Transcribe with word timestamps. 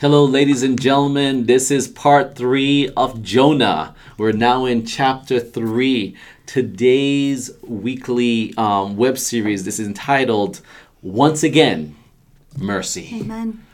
Hello, 0.00 0.24
ladies 0.24 0.62
and 0.62 0.80
gentlemen. 0.80 1.46
This 1.46 1.70
is 1.70 1.88
part 1.88 2.36
three 2.36 2.88
of 2.96 3.20
Jonah. 3.22 3.94
We're 4.16 4.32
now 4.32 4.64
in 4.64 4.86
chapter 4.86 5.40
three. 5.40 6.16
Today's 6.46 7.50
weekly 7.62 8.54
um, 8.56 8.96
web 8.96 9.18
series. 9.18 9.64
This 9.64 9.78
is 9.80 9.86
entitled 9.88 10.60
"Once 11.02 11.42
Again, 11.42 11.96
Mercy." 12.56 13.10
Amen. 13.20 13.64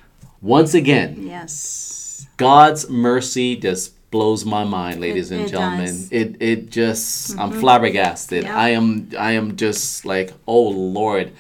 Once 0.41 0.75
again, 0.75 1.27
Yes. 1.27 2.27
God's 2.37 2.89
mercy 2.91 3.57
just 3.57 3.93
blows 4.11 4.45
my 4.45 4.63
mind, 4.65 5.01
ladies 5.01 5.31
It- 5.31 5.37
and 5.37 5.45
it 5.47 5.51
gentlemen. 5.51 5.87
does. 5.87 6.11
Mm-hmm. 6.11 6.15
It 6.15 6.37
it 6.43 6.71
just 6.71 7.39
I'm 7.39 7.51
flabbergasted. 7.53 8.45
I 8.47 8.71
am 8.71 9.11
I 9.19 9.33
am 9.33 9.57
just 9.57 10.05
like, 10.07 10.33
oh 10.47 10.69
Lord, 10.69 11.33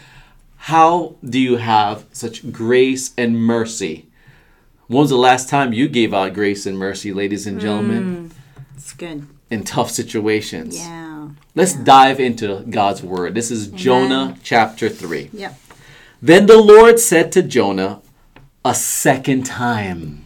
how 0.57 1.16
do 1.25 1.39
you 1.41 1.57
have 1.57 2.05
such 2.12 2.51
grace 2.53 3.12
and 3.16 3.39
mercy? 3.39 4.07
When 4.87 5.01
was 5.01 5.11
the 5.11 5.16
last 5.16 5.48
time 5.48 5.73
you 5.73 5.89
gave 5.89 6.12
out 6.12 6.35
grace 6.35 6.66
and 6.66 6.79
mercy, 6.79 7.12
ladies 7.12 7.47
and 7.47 7.61
gentlemen, 7.61 8.30
hmm. 8.30 8.65
It's 8.77 8.92
good. 8.92 9.27
in 9.51 9.65
tough 9.65 9.91
situations? 9.91 10.77
Yeah. 10.77 11.30
Let's 11.55 11.73
dive 11.73 12.20
into 12.20 12.65
God's 12.69 13.02
word. 13.02 13.34
This 13.34 13.51
is 13.51 13.69
Jonah 13.69 14.37
chapter 14.42 14.89
3. 14.89 15.30
Yep. 15.33 15.59
Then 16.20 16.47
the 16.47 16.59
Lord 16.59 17.01
said 17.01 17.33
to 17.33 17.42
Jonah 17.42 18.02
a 18.65 18.75
second 18.75 19.45
time. 19.45 20.25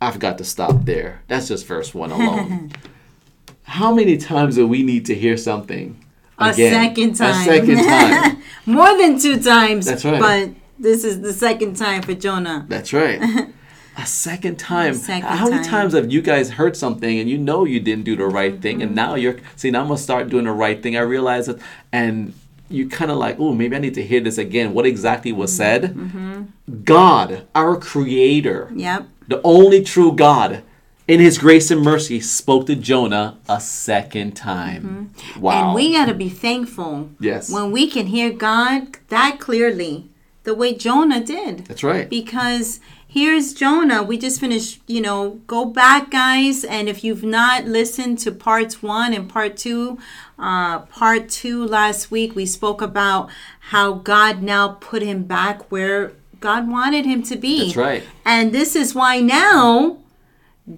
I 0.00 0.10
forgot 0.10 0.38
to 0.38 0.44
stop 0.44 0.84
there. 0.84 1.22
That's 1.28 1.48
just 1.48 1.66
verse 1.66 1.94
1 1.94 2.10
alone. 2.10 2.72
How 3.64 3.94
many 3.94 4.16
times 4.16 4.56
do 4.56 4.66
we 4.66 4.82
need 4.82 5.06
to 5.06 5.14
hear 5.14 5.36
something? 5.36 6.04
A 6.38 6.52
second 6.52 7.14
time. 7.14 7.40
A 7.40 7.44
second 7.44 7.84
time. 7.84 8.42
More 8.66 8.96
than 8.98 9.18
two 9.18 9.40
times. 9.40 9.86
That's 9.86 10.04
right. 10.04 10.20
But 10.20 10.50
this 10.78 11.04
is 11.04 11.20
the 11.20 11.32
second 11.32 11.76
time 11.76 12.02
for 12.02 12.14
Jonah. 12.14 12.66
That's 12.68 12.92
right. 12.92 13.20
A 13.96 14.06
second 14.06 14.58
time. 14.58 14.94
second 14.94 15.28
How 15.28 15.48
many 15.48 15.62
time. 15.62 15.70
times 15.70 15.94
have 15.94 16.10
you 16.10 16.20
guys 16.20 16.50
heard 16.50 16.76
something 16.76 17.20
and 17.20 17.30
you 17.30 17.38
know 17.38 17.64
you 17.64 17.78
didn't 17.78 18.04
do 18.04 18.16
the 18.16 18.26
right 18.26 18.60
thing 18.60 18.82
and 18.82 18.90
mm-hmm. 18.90 18.96
now 18.96 19.14
you're 19.14 19.36
saying 19.54 19.76
I'm 19.76 19.86
gonna 19.86 19.98
start 19.98 20.28
doing 20.28 20.46
the 20.46 20.52
right 20.52 20.82
thing. 20.82 20.96
I 20.96 21.00
realize 21.02 21.48
it 21.48 21.60
and 21.92 22.34
you 22.68 22.88
kind 22.88 23.10
of 23.10 23.18
like, 23.18 23.36
oh, 23.38 23.52
maybe 23.52 23.76
I 23.76 23.78
need 23.78 23.94
to 23.94 24.02
hear 24.02 24.20
this 24.20 24.38
again. 24.38 24.74
What 24.74 24.86
exactly 24.86 25.32
was 25.32 25.50
mm-hmm. 25.50 25.56
said? 25.56 25.82
Mm-hmm. 25.94 26.82
God, 26.82 27.46
our 27.54 27.76
creator, 27.76 28.70
Yep. 28.74 29.08
the 29.28 29.40
only 29.44 29.82
true 29.84 30.12
God, 30.12 30.62
in 31.06 31.20
his 31.20 31.38
grace 31.38 31.70
and 31.70 31.82
mercy, 31.82 32.18
spoke 32.20 32.66
to 32.66 32.74
Jonah 32.74 33.38
a 33.48 33.60
second 33.60 34.32
time. 34.32 35.12
Wow. 35.38 35.52
Mm-hmm. 35.52 35.66
And 35.66 35.74
we 35.74 35.92
got 35.92 36.06
to 36.06 36.14
be 36.14 36.30
thankful 36.30 37.10
Yes. 37.20 37.50
when 37.50 37.70
we 37.70 37.86
can 37.86 38.06
hear 38.06 38.30
God 38.30 38.96
that 39.08 39.38
clearly, 39.38 40.08
the 40.44 40.54
way 40.54 40.74
Jonah 40.74 41.24
did. 41.24 41.66
That's 41.66 41.82
right. 41.82 42.08
because 42.08 42.80
here's 43.06 43.54
Jonah. 43.54 44.02
We 44.02 44.18
just 44.18 44.40
finished, 44.40 44.80
you 44.86 45.00
know, 45.00 45.40
go 45.46 45.64
back, 45.64 46.10
guys. 46.10 46.64
And 46.64 46.88
if 46.88 47.02
you've 47.02 47.22
not 47.24 47.64
listened 47.64 48.18
to 48.20 48.32
parts 48.32 48.82
one 48.82 49.12
and 49.14 49.28
part 49.28 49.56
two, 49.56 49.98
uh, 50.38 50.80
part 50.80 51.28
two 51.28 51.64
last 51.64 52.10
week, 52.10 52.34
we 52.34 52.44
spoke 52.46 52.82
about 52.82 53.30
how 53.70 53.94
God 53.94 54.42
now 54.42 54.68
put 54.80 55.02
him 55.02 55.24
back 55.24 55.70
where 55.70 56.12
God 56.40 56.68
wanted 56.68 57.06
him 57.06 57.22
to 57.24 57.36
be. 57.36 57.64
That's 57.66 57.76
right. 57.76 58.02
And 58.24 58.52
this 58.52 58.76
is 58.76 58.94
why 58.94 59.20
now 59.20 59.98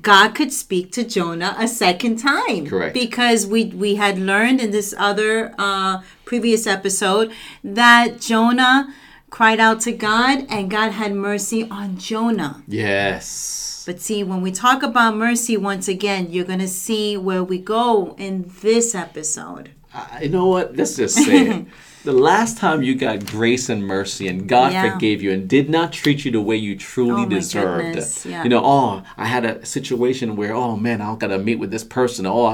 God 0.02 0.34
could 0.34 0.52
speak 0.52 0.92
to 0.92 1.04
Jonah 1.04 1.56
a 1.58 1.66
second 1.66 2.16
time. 2.16 2.66
Correct. 2.66 2.94
Because 2.94 3.46
we 3.46 3.66
we 3.66 3.94
had 3.96 4.18
learned 4.18 4.60
in 4.60 4.70
this 4.72 4.94
other 4.98 5.54
uh, 5.58 6.02
previous 6.24 6.66
episode 6.66 7.32
that 7.64 8.20
Jonah 8.20 8.92
cried 9.30 9.60
out 9.60 9.80
to 9.82 9.92
God 9.92 10.46
and 10.48 10.70
God 10.70 10.92
had 10.92 11.14
mercy 11.14 11.68
on 11.70 11.96
Jonah. 11.98 12.62
Yes. 12.66 13.82
But 13.86 14.00
see, 14.00 14.24
when 14.24 14.40
we 14.40 14.50
talk 14.50 14.82
about 14.82 15.16
mercy 15.16 15.56
once 15.56 15.88
again, 15.88 16.28
you're 16.32 16.44
going 16.44 16.58
to 16.60 16.68
see 16.68 17.16
where 17.16 17.44
we 17.44 17.58
go 17.58 18.14
in 18.18 18.50
this 18.62 18.94
episode. 18.94 19.70
I- 19.94 20.22
you 20.22 20.28
know 20.28 20.46
what? 20.46 20.76
Let's 20.76 20.96
just 20.96 21.16
say 21.16 21.48
it. 21.48 21.66
The 22.06 22.12
last 22.12 22.58
time 22.58 22.84
you 22.84 22.94
got 22.94 23.26
grace 23.26 23.68
and 23.68 23.84
mercy 23.84 24.28
and 24.28 24.48
God 24.48 24.72
Yeah. 24.72 24.92
forgave 24.92 25.22
you 25.24 25.32
and 25.32 25.48
did 25.48 25.68
not 25.68 25.92
treat 25.92 26.24
you 26.24 26.30
the 26.30 26.40
way 26.40 26.54
you 26.54 26.78
truly 26.78 27.24
Oh 27.24 27.28
deserved. 27.28 28.24
yeah. 28.24 28.44
You 28.44 28.48
know, 28.48 28.62
oh, 28.64 29.02
I 29.16 29.26
had 29.26 29.44
a 29.44 29.66
situation 29.66 30.36
where, 30.36 30.54
oh 30.54 30.76
man, 30.76 31.02
I 31.02 31.16
gotta 31.16 31.36
meet 31.36 31.56
with 31.56 31.72
this 31.72 31.82
person. 31.82 32.24
Oh, 32.24 32.46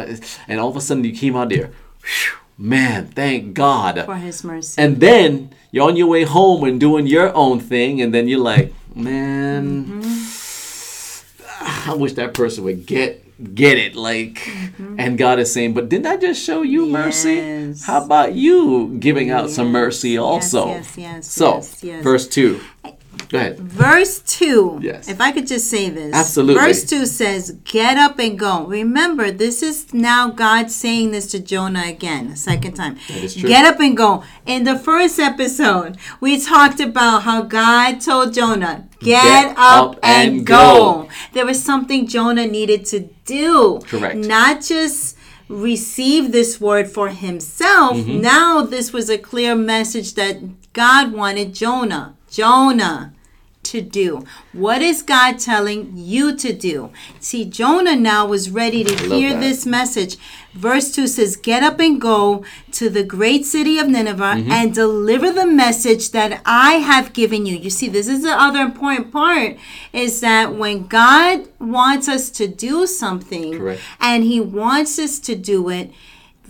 and 0.49 0.59
all 0.59 0.71
of 0.71 0.77
a 0.77 0.81
sudden 0.81 1.05
you 1.05 1.13
came 1.13 1.37
out 1.37 1.51
there, 1.51 1.67
whew, 2.01 2.39
man, 2.59 3.07
thank 3.07 3.55
God. 3.55 4.05
For 4.05 4.17
his 4.17 4.45
mercy. 4.45 4.81
And 4.81 5.01
then 5.01 5.55
you're 5.71 5.89
on 5.89 5.97
your 5.97 6.09
way 6.09 6.25
home 6.25 6.65
and 6.65 6.79
doing 6.79 7.07
your 7.07 7.35
own 7.35 7.61
thing, 7.61 8.01
and 8.01 8.13
then 8.15 8.29
you're 8.29 8.39
like, 8.39 8.73
man, 8.95 9.85
mm-hmm. 10.03 11.91
I 11.91 11.95
wish 11.95 12.15
that 12.15 12.35
person 12.35 12.65
would 12.65 12.87
get 12.87 13.23
get 13.55 13.79
it. 13.79 13.95
Like, 13.95 14.35
mm-hmm. 14.35 14.97
and 14.99 15.19
God 15.19 15.39
is 15.39 15.53
saying, 15.53 15.75
but 15.75 15.89
didn't 15.89 16.07
I 16.07 16.17
just 16.17 16.43
show 16.45 16.63
you 16.63 16.87
mercy? 16.87 17.75
How 17.85 18.05
about 18.05 18.35
you 18.35 18.97
giving 18.99 19.31
out 19.31 19.51
some 19.51 19.73
mercy 19.73 20.17
also? 20.17 20.69
yes, 20.69 20.97
yes, 20.97 21.27
so, 21.31 21.57
yes, 21.57 21.85
yes. 21.85 22.05
verse 22.05 22.29
two. 22.29 22.61
Go 23.33 23.39
ahead. 23.39 23.59
Verse 23.59 24.21
2. 24.21 24.81
Yes. 24.83 25.09
If 25.09 25.19
I 25.19 25.33
could 25.33 25.47
just 25.47 25.71
say 25.71 25.89
this. 25.89 26.15
Absolutely. 26.15 26.63
Verse 26.63 26.85
2 26.85 27.07
says, 27.07 27.53
Get 27.65 27.97
up 27.97 28.19
and 28.19 28.39
go. 28.39 28.67
Remember, 28.67 29.31
this 29.31 29.63
is 29.63 29.95
now 29.95 30.29
God 30.29 30.71
saying 30.71 31.13
this 31.13 31.31
to 31.31 31.41
Jonah 31.41 31.85
again, 31.87 32.27
a 32.27 32.37
second 32.37 32.75
time. 32.75 32.99
That 33.09 33.25
is 33.25 33.35
true. 33.35 33.49
Get 33.49 33.65
up 33.65 33.81
and 33.81 33.97
go. 33.97 34.23
In 34.45 34.65
the 34.65 34.79
first 34.79 35.19
episode, 35.19 35.97
we 36.21 36.39
talked 36.39 36.79
about 36.79 37.23
how 37.23 37.41
God 37.41 38.03
told 38.03 38.35
Jonah, 38.35 38.87
Get, 39.01 39.23
Get 39.23 39.51
up, 39.57 39.93
up 39.93 39.99
and, 40.03 40.37
and 40.37 40.47
go. 40.47 41.05
go. 41.05 41.09
There 41.33 41.47
was 41.47 41.63
something 41.63 42.07
Jonah 42.07 42.47
needed 42.47 42.85
to 42.87 43.09
do. 43.25 43.81
Correct. 43.87 44.15
Not 44.15 44.61
just 44.61 45.17
receive 45.49 46.33
this 46.33 46.61
word 46.61 46.87
for 46.87 47.09
himself. 47.09 47.97
Mm-hmm. 47.97 48.21
Now, 48.21 48.61
this 48.61 48.93
was 48.93 49.09
a 49.09 49.17
clear 49.17 49.55
message 49.55 50.15
that 50.17 50.37
God 50.75 51.15
wanted 51.15 51.55
Jonah. 51.55 52.15
Jonah 52.31 53.15
to 53.65 53.81
do. 53.81 54.25
What 54.53 54.83
is 54.83 55.03
God 55.03 55.39
telling 55.39 55.93
you 55.95 56.37
to 56.37 56.53
do? 56.53 56.91
See, 57.21 57.45
Jonah 57.45 57.97
now 57.97 58.27
was 58.27 58.51
ready 58.51 58.83
to 58.85 58.95
hear 59.09 59.31
that. 59.35 59.41
this 59.41 59.65
message. 59.65 60.17
Verse 60.53 60.91
2 60.93 61.07
says, 61.07 61.37
Get 61.37 61.63
up 61.63 61.79
and 61.81 62.01
go 62.01 62.45
to 62.73 62.91
the 62.91 63.03
great 63.05 63.47
city 63.47 63.79
of 63.79 63.89
Nineveh 63.89 64.23
Mm-hmm. 64.23 64.51
and 64.53 64.75
deliver 64.75 65.31
the 65.31 65.47
message 65.47 66.11
that 66.11 66.41
I 66.45 66.75
have 66.75 67.13
given 67.13 67.47
you. 67.47 67.57
You 67.57 67.71
see, 67.71 67.89
this 67.89 68.09
is 68.09 68.23
the 68.23 68.31
other 68.33 68.61
important 68.61 69.13
part 69.13 69.57
is 69.93 70.21
that 70.21 70.55
when 70.55 70.87
God 70.87 71.49
wants 71.59 72.09
us 72.09 72.31
to 72.31 72.47
do 72.49 72.87
something 72.87 73.59
Correct. 73.59 73.81
and 74.01 74.25
He 74.25 74.41
wants 74.41 74.99
us 74.99 75.19
to 75.21 75.35
do 75.35 75.69
it, 75.69 75.91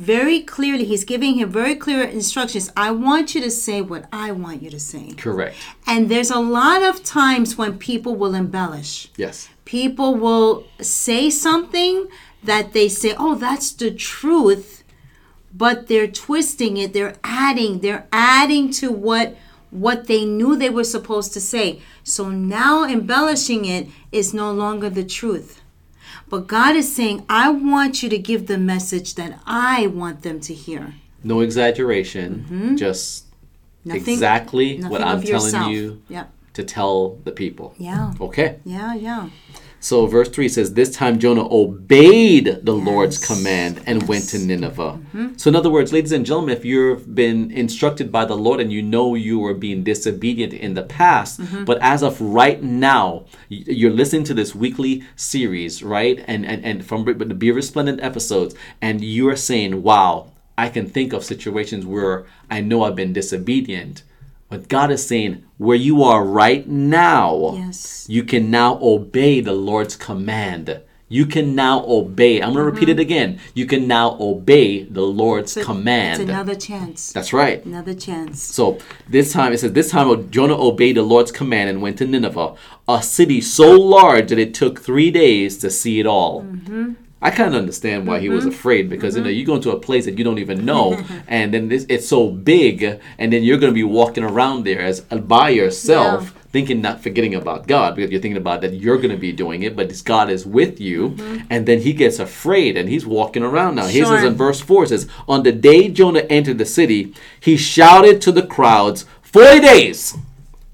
very 0.02 0.40
clearly, 0.40 0.84
he's 0.84 1.04
giving 1.04 1.36
him 1.36 1.48
very 1.48 1.76
clear 1.76 2.02
instructions. 2.02 2.72
I 2.76 2.90
want 2.90 3.36
you 3.36 3.40
to 3.40 3.50
say 3.52 3.80
what 3.80 4.08
I 4.12 4.32
want 4.32 4.60
you 4.60 4.68
to 4.70 4.80
say. 4.80 5.12
Correct. 5.12 5.54
And 5.86 6.08
there's 6.08 6.30
a 6.30 6.40
lot 6.40 6.82
of 6.82 7.04
times 7.04 7.56
when 7.56 7.78
people 7.78 8.16
will 8.16 8.34
embellish. 8.34 9.10
Yes. 9.16 9.48
People 9.64 10.16
will 10.16 10.66
say 10.80 11.30
something 11.30 12.08
that 12.42 12.72
they 12.72 12.88
say, 12.88 13.14
oh, 13.16 13.36
that's 13.36 13.70
the 13.70 13.92
truth, 13.92 14.82
but 15.54 15.86
they're 15.86 16.08
twisting 16.08 16.78
it. 16.78 16.92
They're 16.92 17.16
adding, 17.22 17.78
they're 17.78 18.08
adding 18.12 18.72
to 18.72 18.90
what 18.90 19.36
what 19.70 20.06
they 20.06 20.26
knew 20.26 20.54
they 20.54 20.68
were 20.68 20.84
supposed 20.84 21.32
to 21.32 21.40
say. 21.40 21.80
So 22.04 22.28
now 22.28 22.84
embellishing 22.84 23.64
it 23.64 23.88
is 24.10 24.34
no 24.34 24.52
longer 24.52 24.90
the 24.90 25.04
truth. 25.04 25.61
But 26.32 26.46
God 26.46 26.76
is 26.76 26.90
saying, 26.96 27.26
I 27.28 27.50
want 27.50 28.02
you 28.02 28.08
to 28.08 28.16
give 28.16 28.46
the 28.46 28.56
message 28.56 29.16
that 29.16 29.38
I 29.44 29.86
want 29.88 30.22
them 30.22 30.40
to 30.40 30.54
hear. 30.54 30.94
No 31.22 31.40
exaggeration. 31.40 32.76
Just 32.78 33.26
Mm-hmm. 33.84 33.88
Nothing, 33.98 34.14
exactly 34.14 34.78
nothing 34.78 34.90
what 34.92 35.02
I'm 35.02 35.20
telling 35.22 35.44
yourself. 35.44 35.70
you 35.72 36.02
Yeah. 36.08 36.26
to 36.54 36.62
tell 36.64 37.18
the 37.24 37.32
people. 37.32 37.74
Yeah. 37.76 38.14
Okay. 38.18 38.60
Yeah, 38.64 38.94
yeah. 38.94 39.28
So 39.84 40.06
verse 40.06 40.28
3 40.28 40.48
says, 40.48 40.74
This 40.74 40.94
time 40.94 41.18
Jonah 41.18 41.46
obeyed 41.52 42.60
the 42.62 42.72
Lord's 42.72 43.20
Yes. 43.20 43.24
Mm-hmm. 43.28 43.34
command 43.34 43.80
and 43.84 44.08
went 44.08 44.28
to 44.28 44.38
Nineveh. 44.38 45.00
So, 45.36 45.48
in 45.50 45.56
other 45.56 45.70
words, 45.70 45.92
ladies 45.92 46.12
and 46.12 46.24
gentlemen, 46.24 46.56
if 46.56 46.64
you've 46.64 47.14
been 47.16 47.50
instructed 47.50 48.12
by 48.12 48.24
the 48.24 48.36
Lord 48.36 48.60
and 48.60 48.72
you 48.72 48.80
know 48.80 49.16
you 49.16 49.40
were 49.40 49.54
being 49.54 49.82
disobedient 49.82 50.52
in 50.54 50.74
the 50.74 50.84
past, 50.84 51.40
Mm-hmm. 51.40 51.64
but 51.64 51.78
as 51.82 52.02
of 52.02 52.20
right 52.20 52.62
now, 52.62 53.24
you're 53.48 53.90
listening 53.90 54.22
to 54.24 54.34
this 54.34 54.54
weekly 54.54 55.02
series, 55.16 55.82
right? 55.82 56.22
And, 56.28 56.46
and, 56.46 56.64
and 56.64 56.86
from 56.86 57.04
the 57.04 57.34
Be 57.34 57.50
Resplendent 57.50 58.00
episodes, 58.00 58.54
and 58.80 59.02
you 59.02 59.28
are 59.28 59.36
saying, 59.36 59.82
Wow, 59.82 60.30
I 60.56 60.68
can 60.68 60.86
think 60.88 61.12
of 61.12 61.24
situations 61.24 61.84
where 61.84 62.24
I 62.48 62.60
know 62.60 62.84
I've 62.84 62.94
been 62.96 63.12
disobedient. 63.12 64.04
But 64.52 64.68
God 64.68 64.90
is 64.90 65.06
saying, 65.06 65.44
where 65.56 65.78
you 65.78 66.02
are 66.02 66.22
right 66.22 66.68
now, 66.68 67.54
Yes. 67.56 68.04
you 68.06 68.22
can 68.22 68.50
now 68.50 68.78
obey 68.82 69.40
the 69.40 69.54
Lord's 69.54 69.96
command. 69.96 70.82
you 71.08 71.26
can 71.26 71.54
now 71.54 71.84
obey. 71.86 72.40
I'm 72.40 72.54
going 72.54 72.64
to 72.64 72.70
repeat 72.70 72.88
it 72.88 72.92
mm-hmm. 72.92 73.00
again. 73.00 73.40
You 73.54 73.66
can 73.66 73.86
now 73.86 74.16
obey 74.18 74.84
the 74.84 75.02
Lord's 75.02 75.56
It's 75.56 75.66
command. 75.66 76.22
another 76.22 76.54
chance. 76.54 77.12
That's 77.12 77.34
right. 77.34 77.62
Another 77.66 77.92
chance. 77.92 78.42
So 78.42 78.78
this 79.08 79.32
time 79.32 79.52
it 79.52 79.60
says 79.60 79.72
this 79.72 79.90
time 79.90 80.30
Jonah 80.30 80.56
obeyed 80.56 80.96
the 80.96 81.02
Lord's 81.02 81.30
command 81.30 81.68
and 81.68 81.82
went 81.82 81.98
to 81.98 82.06
Nineveh, 82.06 82.54
a 82.88 83.02
city 83.02 83.40
so 83.42 83.72
large 83.72 84.28
that 84.30 84.38
it 84.38 84.54
took 84.54 84.80
three 84.80 85.10
days 85.10 85.58
to 85.58 85.68
see 85.70 86.00
it 86.00 86.06
all. 86.06 86.42
Mm-hmm. 86.42 86.92
I 87.22 87.30
kind 87.30 87.54
of 87.54 87.60
understand 87.60 88.06
why 88.06 88.18
he 88.18 88.28
was 88.28 88.44
mm-hmm. 88.44 88.54
afraid 88.54 88.90
because 88.90 89.16
you 89.16 89.22
know 89.22 89.28
mm-hmm. 89.28 89.38
you 89.38 89.46
go 89.46 89.54
into 89.54 89.70
a 89.70 89.78
place 89.78 90.04
that 90.06 90.18
you 90.18 90.24
don't 90.24 90.40
even 90.40 90.64
know, 90.64 91.00
and 91.28 91.54
then 91.54 91.68
this, 91.68 91.86
it's 91.88 92.08
so 92.08 92.30
big, 92.30 93.00
and 93.18 93.32
then 93.32 93.44
you're 93.44 93.58
going 93.58 93.72
to 93.72 93.74
be 93.74 93.84
walking 93.84 94.24
around 94.24 94.64
there 94.64 94.80
as 94.80 95.04
uh, 95.10 95.18
by 95.18 95.50
yourself. 95.50 96.24
Yeah. 96.24 96.38
Thinking, 96.52 96.82
not 96.82 97.02
forgetting 97.02 97.34
about 97.34 97.66
God, 97.66 97.96
because 97.96 98.10
you're 98.10 98.20
thinking 98.20 98.36
about 98.36 98.60
that 98.60 98.74
you're 98.74 98.98
going 98.98 99.08
to 99.08 99.16
be 99.16 99.32
doing 99.32 99.62
it, 99.62 99.74
but 99.74 99.88
this 99.88 100.02
God 100.02 100.28
is 100.28 100.44
with 100.44 100.82
you, 100.82 101.12
mm-hmm. 101.12 101.46
and 101.48 101.64
then 101.64 101.80
he 101.80 101.94
gets 101.94 102.18
afraid 102.18 102.76
and 102.76 102.90
he's 102.90 103.06
walking 103.06 103.42
around 103.42 103.76
now. 103.76 103.86
He 103.86 104.04
says 104.04 104.22
in 104.22 104.34
verse 104.34 104.60
4 104.60 104.84
it 104.84 104.88
says, 104.88 105.08
On 105.26 105.44
the 105.44 105.52
day 105.52 105.88
Jonah 105.88 106.26
entered 106.28 106.58
the 106.58 106.66
city, 106.66 107.14
he 107.40 107.56
shouted 107.56 108.20
to 108.20 108.32
the 108.32 108.46
crowds, 108.46 109.06
40 109.22 109.60
days 109.60 110.18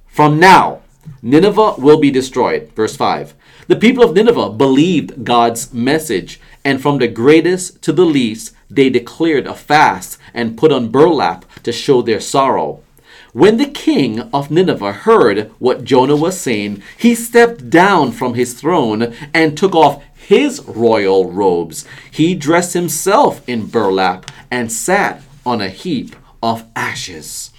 from 0.09 0.41
now, 0.41 0.83
Nineveh 1.23 1.75
will 1.79 2.01
be 2.01 2.11
destroyed. 2.11 2.73
Verse 2.75 2.97
5. 2.97 3.35
The 3.69 3.77
people 3.77 4.03
of 4.03 4.15
Nineveh 4.15 4.49
believed 4.49 5.27
God's 5.27 5.75
message, 5.75 6.41
and 6.65 6.81
from 6.81 6.97
the 6.97 7.07
greatest 7.07 7.83
to 7.83 7.93
the 7.93 8.07
least, 8.07 8.55
they 8.71 8.89
declared 8.89 9.47
a 9.47 9.55
fast 9.55 10.19
and 10.33 10.57
put 10.57 10.73
on 10.73 10.89
burlap 10.89 11.45
to 11.65 11.71
show 11.71 12.01
their 12.01 12.19
sorrow. 12.19 12.81
When 13.35 13.59
the 13.59 13.67
king 13.67 14.21
of 14.33 14.51
Nineveh 14.51 14.93
heard 14.93 15.51
what 15.59 15.85
Jonah 15.85 16.17
was 16.17 16.41
saying, 16.41 16.83
he 16.97 17.15
stepped 17.15 17.69
down 17.69 18.13
from 18.13 18.35
his 18.35 18.55
throne 18.55 19.15
and 19.35 19.57
took 19.57 19.75
off 19.75 20.03
his 20.15 20.63
royal 20.63 21.31
robes. 21.31 21.85
He 22.11 22.35
dressed 22.35 22.73
himself 22.73 23.47
in 23.47 23.67
burlap 23.67 24.31
and 24.51 24.73
sat 24.73 25.23
on 25.45 25.61
a 25.61 25.69
heap 25.69 26.17
of 26.43 26.65
ashes. 26.75 27.51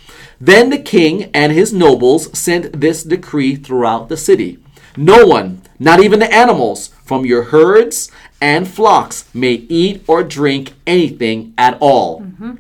Then 0.42 0.72
the 0.72 0.80
king 0.80 1.30
and 1.36 1.52
his 1.52 1.72
nobles 1.72 2.36
sent 2.36 2.82
this 2.82 3.04
decree 3.04 3.56
throughout 3.56 4.10
the 4.10 4.18
city 4.18 4.58
No 4.98 5.28
one, 5.28 5.62
not 5.80 6.04
even 6.04 6.20
the 6.20 6.34
animals, 6.34 6.90
from 7.04 7.26
your 7.26 7.44
herds 7.44 8.12
and 8.42 8.68
flocks 8.68 9.26
may 9.34 9.54
eat 9.54 10.04
or 10.08 10.24
drink 10.24 10.74
anything 10.86 11.54
at 11.58 11.78
all. 11.80 12.22
Mm-hmm. 12.22 12.56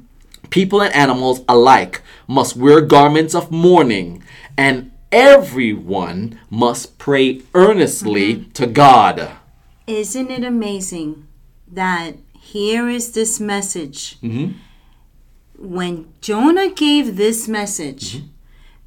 People 0.49 0.81
and 0.81 0.93
animals 0.95 1.41
alike 1.47 2.01
must 2.27 2.55
wear 2.55 2.81
garments 2.81 3.35
of 3.35 3.51
mourning, 3.51 4.23
and 4.57 4.91
everyone 5.11 6.39
must 6.49 6.97
pray 6.97 7.41
earnestly 7.53 8.35
mm-hmm. 8.35 8.51
to 8.51 8.67
God. 8.67 9.31
Isn't 9.85 10.31
it 10.31 10.43
amazing 10.43 11.27
that 11.67 12.15
here 12.39 12.89
is 12.89 13.11
this 13.11 13.39
message? 13.39 14.19
Mm-hmm. 14.21 14.53
When 15.57 16.13
Jonah 16.21 16.71
gave 16.71 17.17
this 17.17 17.47
message, 17.47 18.21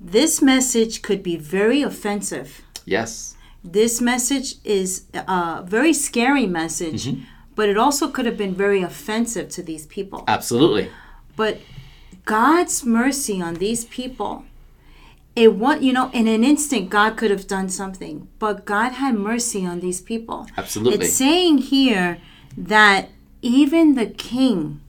this 0.00 0.40
message 0.42 1.02
could 1.02 1.22
be 1.22 1.36
very 1.36 1.82
offensive. 1.82 2.62
Yes. 2.84 3.36
This 3.64 4.00
message 4.00 4.56
is 4.64 5.04
a 5.14 5.62
very 5.64 5.92
scary 5.92 6.46
message, 6.46 7.06
mm-hmm. 7.06 7.22
but 7.54 7.68
it 7.68 7.78
also 7.78 8.08
could 8.08 8.26
have 8.26 8.36
been 8.36 8.54
very 8.54 8.82
offensive 8.82 9.48
to 9.50 9.62
these 9.62 9.86
people. 9.86 10.24
Absolutely. 10.26 10.90
But 11.36 11.60
God's 12.24 12.84
mercy 12.84 13.40
on 13.40 13.54
these 13.54 13.84
people, 13.84 14.44
it 15.36 15.54
what 15.54 15.82
you 15.82 15.92
know, 15.92 16.10
in 16.12 16.26
an 16.26 16.42
instant, 16.42 16.90
God 16.90 17.16
could 17.16 17.30
have 17.30 17.46
done 17.46 17.68
something, 17.68 18.28
but 18.38 18.64
God 18.64 18.92
had 18.92 19.14
mercy 19.14 19.64
on 19.64 19.80
these 19.80 20.00
people. 20.00 20.46
Absolutely. 20.56 21.06
It's 21.06 21.14
saying 21.14 21.58
here 21.58 22.18
that 22.56 23.10
even 23.42 23.94
the 23.94 24.06
king 24.06 24.80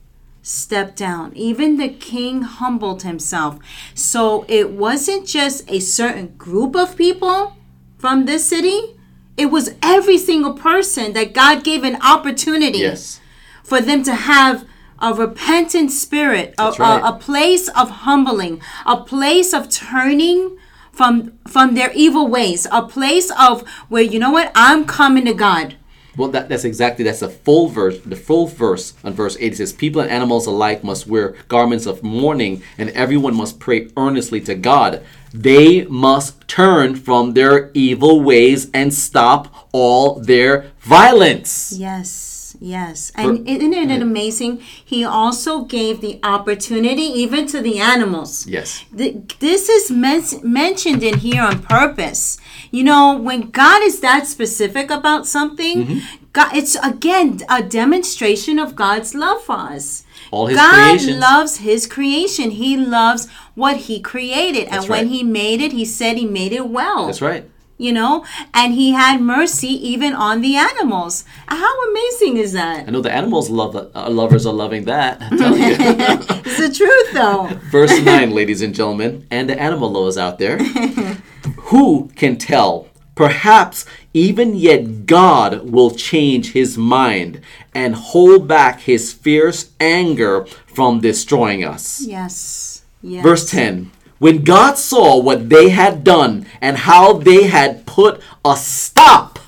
stepped 0.41 0.97
down, 0.97 1.31
even 1.35 1.77
the 1.77 1.89
king 1.89 2.41
humbled 2.41 3.03
himself. 3.03 3.59
So 3.93 4.45
it 4.47 4.71
wasn't 4.71 5.27
just 5.27 5.69
a 5.71 5.79
certain 5.79 6.35
group 6.37 6.75
of 6.75 6.97
people 6.97 7.55
from 8.03 8.25
this 8.25 8.43
city. 8.43 8.97
It 9.37 9.45
was 9.45 9.75
every 9.81 10.17
single 10.17 10.55
person 10.55 11.13
that 11.13 11.31
God 11.33 11.63
gave 11.63 11.85
an 11.85 11.95
opportunity 12.01 12.79
Yes. 12.79 13.21
for 13.63 13.79
them 13.79 14.03
to 14.03 14.13
have 14.13 14.65
a 14.99 15.13
repentant 15.13 15.89
spirit, 15.89 16.53
a, 16.59 16.71
right. 16.71 17.01
a, 17.01 17.07
a 17.07 17.13
place 17.13 17.69
of 17.69 17.89
humbling, 18.05 18.61
a 18.85 18.97
place 18.97 19.53
of 19.53 19.69
turning 19.69 20.57
from 20.91 21.31
from 21.47 21.75
their 21.75 21.93
evil 21.93 22.27
ways, 22.27 22.67
a 22.73 22.81
place 22.81 23.31
of 23.39 23.65
where 23.87 24.03
you 24.03 24.19
know 24.19 24.31
what 24.31 24.51
I'm 24.53 24.83
coming 24.83 25.23
to 25.23 25.33
God. 25.33 25.77
Well, 26.15 26.29
that, 26.29 26.47
that's 26.47 26.63
exactly 26.63 27.03
that's 27.03 27.21
the 27.21 27.29
full 27.29 27.69
verse. 27.69 27.99
The 27.99 28.15
full 28.15 28.47
verse 28.47 28.93
on 29.03 29.13
verse 29.13 29.35
eight 29.39 29.53
it 29.53 29.57
says, 29.57 29.73
"People 29.73 30.01
and 30.01 30.11
animals 30.11 30.45
alike 30.45 30.83
must 30.83 31.07
wear 31.07 31.35
garments 31.47 31.85
of 31.87 32.03
mourning, 32.03 32.61
and 32.77 32.89
everyone 32.91 33.35
must 33.35 33.59
pray 33.59 33.89
earnestly 33.97 34.39
to 34.41 34.53
God. 34.53 35.01
They 35.33 35.85
must 35.85 36.47
turn 36.47 36.95
from 36.95 37.33
their 37.33 37.71
evil 37.73 38.21
ways 38.21 38.69
and 38.73 38.93
stop 38.93 39.67
all 39.71 40.19
their 40.19 40.71
violence." 40.81 41.73
Yes, 41.75 42.32
yes. 42.63 43.11
And 43.15 43.47
isn't 43.47 43.73
it 43.73 44.01
amazing? 44.01 44.53
He 44.93 45.03
also 45.03 45.63
gave 45.65 45.99
the 46.01 46.19
opportunity 46.23 47.07
even 47.23 47.45
to 47.47 47.59
the 47.61 47.75
animals. 47.79 48.47
Yes. 48.47 48.85
Th- 48.95 49.15
This 49.39 49.67
is 49.69 49.91
men- 49.91 50.41
mentioned 50.43 51.03
in 51.03 51.15
here 51.19 51.43
on 51.43 51.61
purpose. 51.63 52.37
You 52.71 52.83
know, 52.89 53.05
when 53.27 53.51
God 53.51 53.83
is 53.83 53.99
that 53.99 54.27
specific 54.27 54.87
about 54.99 55.27
something, 55.27 55.75
Mm-hmm. 55.85 55.99
God, 56.33 56.55
it's 56.55 56.75
again 56.81 57.41
a 57.47 57.61
demonstration 57.61 58.57
of 58.57 58.75
God's 58.75 59.13
love 59.13 59.43
for 59.43 59.59
us. 59.77 60.03
All 60.31 60.47
His 60.47 60.57
God 60.57 60.97
creations. 60.97 61.19
loves 61.19 61.51
His 61.57 61.85
creation. 61.85 62.49
He 62.63 62.75
loves 62.75 63.27
what 63.53 63.77
He 63.87 63.99
created, 64.01 64.63
and 64.65 64.77
That's 64.81 64.89
when 64.89 65.05
right. 65.05 65.13
He 65.15 65.21
made 65.21 65.61
it, 65.61 65.71
He 65.73 65.85
said 65.85 66.17
He 66.17 66.25
made 66.25 66.51
it 66.53 66.67
well 66.69 67.05
That's 67.05 67.21
right. 67.21 67.45
You 67.83 67.91
know 67.91 68.25
and 68.53 68.73
he 68.73 68.91
had 68.91 69.21
mercy 69.21 69.67
even 69.67 70.13
on 70.13 70.41
the 70.41 70.55
animals 70.55 71.25
how 71.47 71.73
amazing 71.89 72.37
is 72.37 72.53
that 72.53 72.87
I 72.87 72.91
know 72.91 73.01
the 73.01 73.11
animals 73.13 73.49
love 73.49 73.75
uh, 73.75 74.09
lovers 74.09 74.45
are 74.45 74.53
loving 74.53 74.85
that. 74.85 75.21
I 75.21 75.29
tell 75.37 75.57
you. 75.57 75.75
it's 75.79 76.57
the 76.57 76.71
truth 76.73 77.13
though 77.13 77.47
Verse 77.71 77.99
9, 78.01 78.31
ladies 78.31 78.61
and 78.61 78.73
gentlemen, 78.73 79.25
and 79.31 79.49
the 79.49 79.59
animal 79.59 79.89
lovers 79.91 80.17
out 80.17 80.37
there. 80.39 80.57
Who 81.69 82.11
can 82.15 82.37
tell? 82.37 82.87
Perhaps 83.15 83.85
even 84.13 84.55
yet 84.55 85.05
God 85.05 85.71
will 85.71 85.91
change 85.91 86.53
his 86.53 86.77
mind 86.77 87.41
and 87.73 87.95
hold 87.95 88.47
back 88.47 88.81
his 88.81 89.13
fierce 89.13 89.71
anger 89.79 90.45
from 90.65 90.99
destroying 91.01 91.63
us. 91.63 92.01
yes 92.05 92.83
yes 93.01 93.23
Verse 93.23 93.49
10 93.49 93.91
When 94.19 94.43
God 94.43 94.77
saw 94.77 95.19
what 95.21 95.49
they 95.49 95.69
had 95.69 96.03
done 96.03 96.45
and 96.61 96.77
how 96.77 97.13
they 97.13 97.43
had 97.47 97.85
put 97.85 98.21
a 98.45 98.55
stop 98.55 99.39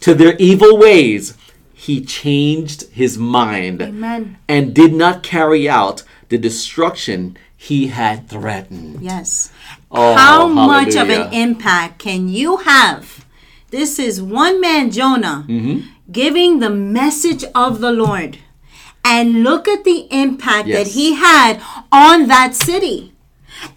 to 0.00 0.14
their 0.14 0.34
evil 0.36 0.76
ways, 0.78 1.34
he 1.72 2.04
changed 2.04 2.82
his 2.90 3.16
mind 3.16 3.80
Amen. 3.82 4.38
and 4.48 4.74
did 4.74 4.92
not 4.92 5.22
carry 5.22 5.68
out 5.68 6.02
the 6.28 6.38
destruction 6.38 7.36
he 7.56 7.88
had 7.88 8.28
threatened. 8.28 9.00
yes 9.02 9.50
Oh, 9.90 10.14
how 10.14 10.46
much 10.46 10.94
of 10.96 11.08
an 11.08 11.32
impact 11.32 11.98
can 12.00 12.28
you 12.28 12.58
have 12.58 13.24
this 13.70 13.98
is 13.98 14.20
one 14.20 14.60
man 14.60 14.90
jonah 14.90 15.44
Mm-hmm. 15.48 15.88
giving 16.12 16.58
the 16.58 16.68
message 16.70 17.44
of 17.54 17.80
the 17.80 17.90
lord 17.92 18.38
and 19.04 19.42
look 19.42 19.66
at 19.66 19.84
the 19.84 20.06
impact 20.10 20.68
that 20.68 20.88
he 20.88 21.14
had 21.14 21.60
on 21.90 22.28
that 22.28 22.54
city 22.54 23.14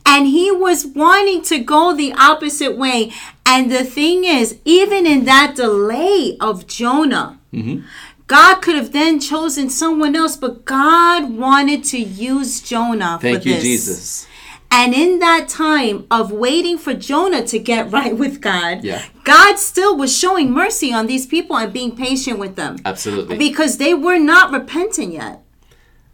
and 0.06 0.28
he 0.28 0.52
was 0.52 0.86
wanting 0.86 1.42
to 1.44 1.60
go 1.60 1.96
the 1.96 2.14
opposite 2.14 2.78
way. 2.78 3.12
And 3.46 3.72
the 3.72 3.84
thing 3.84 4.24
is, 4.24 4.60
even 4.66 5.06
in 5.06 5.26
that 5.26 5.56
delay 5.56 6.38
of 6.40 6.68
Jonah, 6.68 7.38
Mm-hmm. 7.54 7.86
God 8.28 8.62
could 8.62 8.76
have 8.76 8.94
then 8.94 9.20
chosen 9.20 9.70
someone 9.70 10.16
else, 10.16 10.38
but 10.38 10.64
God 10.64 11.34
wanted 11.34 11.84
to 11.86 11.98
use 12.00 12.62
Jonah 12.62 13.18
for 13.20 13.24
Thank 13.28 13.46
you, 13.46 13.56
this. 13.56 13.64
Jesus. 13.64 14.28
And 14.72 14.94
in 14.94 15.20
that 15.20 15.50
time 15.50 16.08
of 16.10 16.32
waiting 16.32 16.78
for 16.78 16.94
Jonah 16.94 17.46
to 17.48 17.60
get 17.60 17.92
right 17.98 18.16
with 18.16 18.40
God, 18.40 18.86
Yeah. 18.86 19.04
God 19.26 19.60
still 19.60 19.98
was 19.98 20.18
showing 20.18 20.50
mercy 20.52 20.94
on 20.94 21.08
these 21.08 21.26
people 21.26 21.58
and 21.58 21.74
being 21.74 21.94
patient 21.94 22.40
with 22.40 22.56
them 22.56 22.78
Absolutely. 22.86 23.38
because 23.38 23.78
they 23.80 23.94
were 23.94 24.18
not 24.18 24.54
repentant 24.54 25.12
yet. 25.12 25.42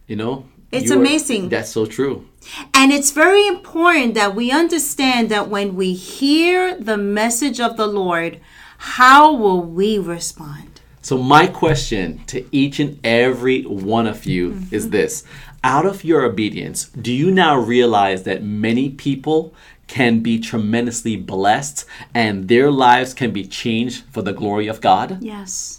you 0.08 0.16
know, 0.16 0.46
It's 0.70 0.90
you 0.90 0.96
are- 0.96 1.00
amazing. 1.00 1.48
That's 1.48 1.70
so 1.70 1.86
true. 1.86 2.24
And 2.74 2.92
it's 2.92 3.10
very 3.10 3.46
important 3.46 4.14
that 4.14 4.34
we 4.34 4.50
understand 4.50 5.28
that 5.30 5.48
when 5.48 5.76
we 5.76 5.92
hear 5.94 6.76
the 6.78 6.96
message 6.96 7.60
of 7.60 7.76
the 7.76 7.86
Lord, 7.86 8.40
how 8.78 9.34
will 9.34 9.62
we 9.62 9.98
respond? 9.98 10.80
So, 11.02 11.16
my 11.18 11.46
question 11.46 12.20
to 12.26 12.44
each 12.52 12.78
and 12.80 12.98
every 13.04 13.62
one 13.62 14.06
of 14.06 14.26
you 14.26 14.50
Mm-hmm. 14.50 14.74
is 14.74 14.90
this 14.90 15.24
Out 15.64 15.86
of 15.86 16.04
your 16.04 16.22
obedience, 16.22 16.88
do 16.90 17.12
you 17.12 17.30
now 17.30 17.56
realize 17.58 18.22
that 18.24 18.42
many 18.42 18.90
people 18.90 19.52
can 19.86 20.20
be 20.20 20.38
tremendously 20.38 21.16
blessed 21.16 21.84
and 22.14 22.46
their 22.48 22.70
lives 22.70 23.14
can 23.14 23.30
be 23.32 23.44
changed 23.46 24.04
for 24.12 24.22
the 24.22 24.32
glory 24.34 24.68
of 24.68 24.80
God? 24.80 25.18
Yes. 25.22 25.77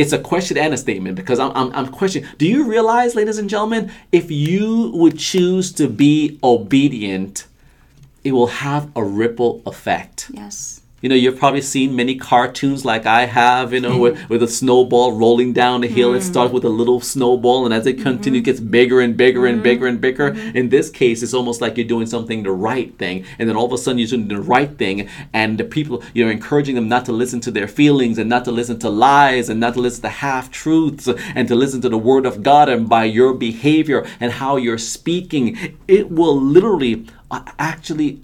It's 0.00 0.14
a 0.14 0.18
question 0.18 0.56
and 0.56 0.72
a 0.72 0.78
statement 0.78 1.14
because 1.14 1.38
I'm, 1.38 1.52
I'm, 1.54 1.70
I'm 1.74 1.88
questioning. 1.88 2.26
Do 2.38 2.46
you 2.46 2.64
realize, 2.64 3.14
ladies 3.14 3.36
and 3.36 3.50
gentlemen, 3.50 3.92
if 4.12 4.30
you 4.30 4.92
would 4.94 5.18
choose 5.18 5.72
to 5.72 5.88
be 5.88 6.38
obedient, 6.42 7.46
it 8.24 8.32
will 8.32 8.46
have 8.46 8.90
a 8.96 9.04
ripple 9.04 9.60
effect. 9.66 10.30
Yes. 10.32 10.79
You 11.00 11.08
know, 11.08 11.14
you've 11.14 11.38
probably 11.38 11.62
seen 11.62 11.96
many 11.96 12.14
cartoons 12.14 12.84
like 12.84 13.06
I 13.06 13.24
have, 13.24 13.72
you 13.72 13.80
know, 13.80 13.92
mm-hmm. 13.92 14.00
with, 14.00 14.28
with 14.28 14.42
a 14.42 14.48
snowball 14.48 15.12
rolling 15.12 15.54
down 15.54 15.80
the 15.80 15.88
hill. 15.88 16.12
It 16.12 16.20
starts 16.20 16.50
mm. 16.50 16.54
with 16.54 16.64
a 16.64 16.68
little 16.68 17.00
snowball, 17.00 17.64
and 17.64 17.72
as 17.72 17.86
it 17.86 17.94
continues, 17.94 18.40
it 18.40 18.42
mm-hmm. 18.42 18.44
gets 18.44 18.60
bigger 18.60 19.00
and 19.00 19.16
bigger 19.16 19.46
and 19.46 19.62
bigger 19.62 19.86
mm-hmm. 19.86 19.92
and 19.92 20.00
bigger. 20.00 20.28
In 20.58 20.68
this 20.68 20.90
case, 20.90 21.22
it's 21.22 21.32
almost 21.32 21.62
like 21.62 21.78
you're 21.78 21.86
doing 21.86 22.06
something 22.06 22.42
the 22.42 22.52
right 22.52 22.96
thing, 22.98 23.24
and 23.38 23.48
then 23.48 23.56
all 23.56 23.64
of 23.64 23.72
a 23.72 23.78
sudden 23.78 23.98
you're 23.98 24.08
doing 24.08 24.28
the 24.28 24.40
right 24.40 24.76
thing, 24.76 25.08
and 25.32 25.56
the 25.56 25.64
people, 25.64 26.02
you're 26.12 26.30
encouraging 26.30 26.74
them 26.74 26.88
not 26.88 27.06
to 27.06 27.12
listen 27.12 27.40
to 27.40 27.50
their 27.50 27.68
feelings 27.68 28.18
and 28.18 28.28
not 28.28 28.44
to 28.44 28.52
listen 28.52 28.78
to 28.80 28.90
lies 28.90 29.48
and 29.48 29.58
not 29.58 29.74
to 29.74 29.80
listen 29.80 30.02
to 30.02 30.08
half 30.08 30.50
truths 30.50 31.08
and 31.34 31.48
to 31.48 31.54
listen 31.54 31.80
to 31.80 31.88
the 31.88 31.98
word 31.98 32.26
of 32.26 32.42
God. 32.42 32.68
And 32.68 32.88
by 32.88 33.04
your 33.04 33.32
behavior 33.32 34.06
and 34.20 34.32
how 34.32 34.56
you're 34.56 34.78
speaking, 34.78 35.78
it 35.88 36.10
will 36.10 36.38
literally 36.38 37.06
uh, 37.30 37.42
actually 37.58 38.20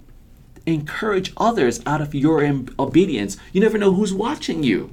encourage 0.67 1.33
others 1.37 1.81
out 1.85 2.01
of 2.01 2.13
your 2.13 2.43
im- 2.43 2.67
obedience. 2.77 3.37
You 3.53 3.61
never 3.61 3.77
know 3.77 3.93
who's 3.93 4.13
watching 4.13 4.63
you. 4.63 4.91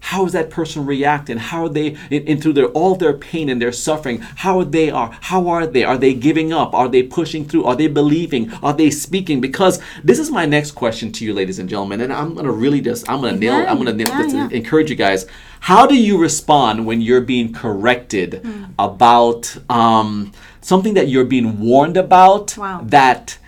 How 0.00 0.24
is 0.24 0.32
that 0.32 0.48
person 0.48 0.86
reacting? 0.86 1.38
How 1.38 1.64
are 1.64 1.68
they 1.68 1.96
in, 2.08 2.22
into 2.28 2.52
their 2.52 2.66
all 2.66 2.94
their 2.94 3.12
pain 3.12 3.48
and 3.48 3.60
their 3.60 3.72
suffering? 3.72 4.20
How 4.20 4.60
are 4.60 4.64
they 4.64 4.90
are? 4.90 5.10
How 5.22 5.48
are 5.48 5.66
they? 5.66 5.82
Are 5.82 5.98
they 5.98 6.14
giving 6.14 6.52
up? 6.52 6.72
Are 6.72 6.88
they 6.88 7.02
pushing 7.02 7.44
through? 7.44 7.64
Are 7.64 7.74
they 7.74 7.88
believing? 7.88 8.52
Are 8.62 8.72
they 8.72 8.90
speaking? 8.90 9.40
Because 9.40 9.80
this 10.04 10.20
is 10.20 10.30
my 10.30 10.46
next 10.46 10.70
question 10.70 11.10
to 11.12 11.24
you, 11.24 11.34
ladies 11.34 11.58
and 11.58 11.68
gentlemen, 11.68 12.00
and 12.00 12.12
I'm 12.12 12.34
gonna 12.34 12.52
really 12.52 12.80
just 12.80 13.10
I'm 13.10 13.20
gonna 13.22 13.36
nail 13.36 13.58
it. 13.58 13.66
I'm 13.68 13.76
gonna 13.76 13.92
nail 13.92 14.06
Yeah, 14.08 14.22
this 14.22 14.32
yeah. 14.32 14.48
encourage 14.52 14.88
you 14.88 14.96
guys. 14.96 15.26
How 15.60 15.84
do 15.88 15.96
you 16.00 16.16
respond 16.16 16.86
when 16.86 17.00
you're 17.00 17.20
being 17.20 17.52
corrected 17.52 18.40
Hmm. 18.44 18.64
about 18.78 19.56
um, 19.68 20.30
something 20.60 20.94
that 20.94 21.08
you're 21.08 21.24
being 21.24 21.58
warned 21.58 21.96
about 21.96 22.56
Wow. 22.56 22.82
that 22.86 23.38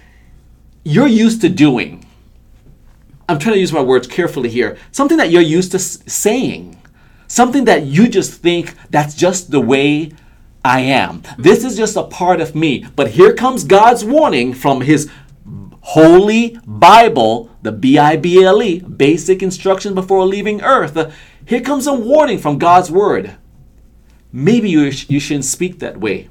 you're 0.85 1.07
used 1.07 1.41
to 1.43 1.49
doing? 1.49 2.07
I'm 3.29 3.39
trying 3.39 3.55
to 3.55 3.61
use 3.61 3.73
my 3.73 3.83
words 3.83 4.07
carefully 4.07 4.49
here. 4.49 4.77
Something 4.91 5.19
that 5.19 5.31
you're 5.31 5.43
used 5.43 5.73
to 5.73 5.79
saying. 5.79 6.81
Something 7.29 7.65
that 7.67 7.85
you 7.85 8.09
just 8.09 8.41
think 8.41 8.75
that's 8.91 9.15
just 9.15 9.51
the 9.51 9.61
way 9.61 10.13
I 10.65 10.81
am. 10.81 11.23
This 11.39 11.65
is 11.65 11.77
just 11.77 11.97
a 11.97 12.03
part 12.03 12.41
of 12.41 12.55
me. 12.55 12.87
But 12.97 13.13
here 13.13 13.33
comes 13.33 13.65
God's 13.65 14.05
warning 14.05 14.53
from 14.53 14.81
his 14.81 15.11
holy 15.83 16.59
Bible, 16.67 17.51
the 17.63 17.73
B 17.73 17.99
I 17.99 18.17
B 18.17 18.43
L 18.43 18.63
E, 18.63 18.81
basic 18.81 19.43
instruction 19.43 19.95
before 19.95 20.27
leaving 20.27 20.63
earth. 20.63 21.15
Here 21.47 21.61
comes 21.61 21.87
a 21.87 21.95
warning 21.95 22.39
from 22.39 22.59
God's 22.59 22.91
word. 22.91 23.37
Maybe 24.33 24.71
you, 24.71 24.91
sh- 24.91 25.09
you 25.09 25.21
shouldn't 25.21 25.45
speak 25.45 25.79
that 25.79 25.99
way. 25.99 26.29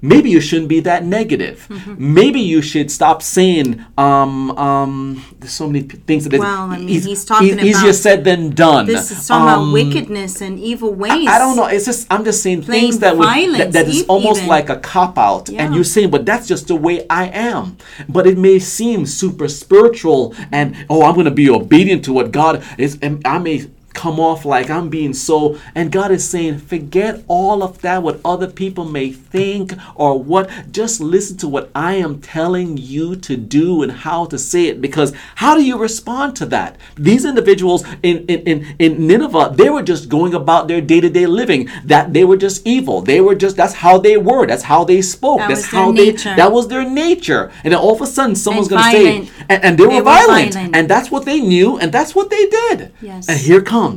Maybe 0.00 0.30
you 0.30 0.40
shouldn't 0.40 0.68
be 0.68 0.80
that 0.80 1.04
negative. 1.04 1.66
Mm-hmm. 1.68 2.14
Maybe 2.14 2.40
you 2.40 2.62
should 2.62 2.90
stop 2.90 3.20
saying, 3.22 3.84
um, 3.96 4.52
um, 4.52 5.24
there's 5.40 5.52
so 5.52 5.66
many 5.66 5.82
p- 5.84 5.96
things 6.06 6.28
that 6.28 6.38
Well, 6.38 6.70
I 6.70 6.78
mean, 6.78 6.88
eas- 6.88 7.04
he's 7.04 7.24
talking 7.24 7.58
eas- 7.58 7.64
easier 7.76 7.92
said 7.92 8.22
than 8.24 8.50
done. 8.50 8.86
This 8.86 9.10
is 9.10 9.26
talking 9.26 9.48
Um, 9.48 9.62
about 9.70 9.72
wickedness 9.72 10.40
and 10.40 10.58
evil 10.60 10.94
ways. 10.94 11.26
I 11.28 11.38
don't 11.38 11.56
know. 11.56 11.66
It's 11.66 11.84
just 11.86 12.06
I'm 12.10 12.24
just 12.24 12.42
saying 12.44 12.62
things 12.62 13.00
that 13.00 13.16
would 13.16 13.26
that, 13.58 13.72
that 13.72 13.88
is 13.88 14.04
almost 14.06 14.38
even. 14.38 14.48
like 14.48 14.68
a 14.70 14.76
cop 14.76 15.18
out, 15.18 15.48
and 15.48 15.74
you're 15.74 15.84
saying, 15.84 16.10
but 16.10 16.24
that's 16.24 16.46
just 16.46 16.68
the 16.68 16.76
way 16.76 17.04
I 17.10 17.26
am. 17.26 17.76
But 18.08 18.26
it 18.26 18.38
may 18.38 18.58
seem 18.60 19.04
super 19.06 19.48
spiritual, 19.48 20.34
and 20.52 20.76
oh, 20.88 21.02
I'm 21.02 21.14
going 21.14 21.24
to 21.24 21.30
be 21.32 21.50
obedient 21.50 22.04
to 22.04 22.12
what 22.12 22.30
God 22.30 22.62
is, 22.78 22.98
and 23.02 23.20
I 23.24 23.38
may 23.38 23.66
come 24.02 24.18
off 24.20 24.44
like 24.44 24.68
I'm 24.70 24.88
being 24.88 25.12
so. 25.14 25.58
And 25.74 25.90
God 25.98 26.10
is 26.10 26.28
saying, 26.34 26.58
forget 26.58 27.22
all 27.28 27.62
of 27.62 27.72
that, 27.82 28.02
what 28.02 28.20
other 28.24 28.46
people 28.62 28.84
may 28.84 29.08
think 29.34 29.72
or 29.94 30.10
what. 30.30 30.48
Just 30.70 31.00
listen 31.00 31.36
to 31.38 31.48
what 31.48 31.70
I 31.74 31.94
am 31.94 32.20
telling 32.20 32.76
you 32.76 33.16
to 33.16 33.36
do 33.36 33.82
and 33.82 33.92
how 34.06 34.20
to 34.32 34.38
say 34.38 34.62
it. 34.70 34.80
Because 34.80 35.10
how 35.42 35.52
do 35.56 35.62
you 35.70 35.76
respond 35.88 36.36
to 36.36 36.46
that? 36.56 36.76
These 36.96 37.24
individuals 37.24 37.84
in 38.02 38.16
in 38.32 38.38
in, 38.50 38.76
in 38.78 39.06
Nineveh, 39.06 39.54
they 39.60 39.70
were 39.70 39.82
just 39.92 40.08
going 40.08 40.32
about 40.42 40.68
their 40.68 40.80
day 40.92 41.00
to 41.00 41.10
day 41.18 41.26
living. 41.40 41.68
That 41.92 42.04
they 42.14 42.24
were 42.24 42.36
just 42.46 42.58
evil. 42.76 42.96
They 43.10 43.20
were 43.26 43.34
just 43.44 43.54
that's 43.60 43.74
how 43.84 43.98
they 44.06 44.16
were. 44.16 44.46
That's 44.50 44.66
how 44.72 44.84
they 44.90 45.00
spoke. 45.02 45.38
That 45.40 45.48
that's 45.48 45.62
was 45.62 45.70
their 45.72 45.80
how 45.82 45.92
they. 45.92 46.06
nature. 46.10 46.34
That 46.40 46.50
was 46.56 46.64
their 46.72 46.84
nature. 46.88 47.42
And 47.64 47.72
then 47.72 47.80
all 47.84 47.94
of 47.98 48.00
a 48.00 48.06
sudden, 48.06 48.34
someone's 48.44 48.68
going 48.72 48.84
to 48.84 48.90
say, 48.98 49.04
and, 49.50 49.64
and 49.64 49.72
they, 49.78 49.84
They 49.84 49.88
were 49.88 49.98
were 49.98 50.14
violent, 50.16 50.54
violent. 50.54 50.76
and 50.76 50.84
that's 50.92 51.08
what 51.12 51.22
they 51.30 51.40
knew, 51.52 51.78
and 51.80 51.88
that's 51.96 52.12
what 52.16 52.28
they 52.34 52.44
did. 52.62 52.78
Yes. 53.10 53.28
And 53.28 53.38
here 53.48 53.62
comes 53.62 53.87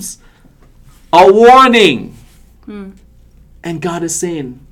a 1.13 1.31
warning. 1.31 2.15
Hmm. 2.65 2.91
And 3.63 3.81
God 3.81 4.03
is 4.03 4.15
saying, 4.15 4.65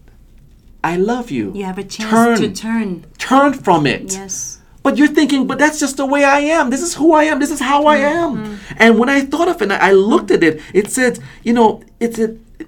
I 0.83 0.95
love 0.95 1.29
you. 1.31 1.51
You 1.53 1.65
have 1.65 1.77
a 1.77 1.83
chance 1.83 2.09
turn, 2.09 2.37
to 2.41 2.49
turn. 2.61 3.05
Turn 3.17 3.53
from 3.53 3.85
it. 3.85 4.13
Yes. 4.13 4.59
But 4.81 4.97
you're 4.97 5.09
thinking, 5.09 5.45
but 5.45 5.59
that's 5.59 5.79
just 5.79 5.97
the 5.97 6.05
way 6.05 6.23
I 6.23 6.39
am. 6.39 6.69
This 6.69 6.81
is 6.81 6.95
who 6.95 7.13
I 7.13 7.25
am. 7.25 7.39
This 7.39 7.51
is 7.51 7.59
how 7.59 7.85
I 7.85 7.97
Mm-hmm. 7.97 8.43
am. 8.45 8.59
And 8.77 8.97
when 8.97 9.09
I 9.09 9.21
thought 9.21 9.49
of 9.49 9.61
it, 9.61 9.69
I 9.71 9.91
looked 9.91 10.31
at 10.31 10.41
it. 10.41 10.61
It 10.73 10.89
said, 10.89 11.19
you 11.43 11.53
know, 11.53 11.83
it's 11.99 12.19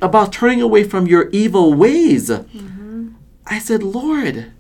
about 0.02 0.34
turning 0.34 0.62
away 0.62 0.84
from 0.84 1.08
your 1.08 1.30
evil 1.30 1.74
ways. 1.74 2.30
Mm-hmm. 2.30 3.10
I 3.48 3.60
said, 3.60 3.82
Lord, 3.82 4.52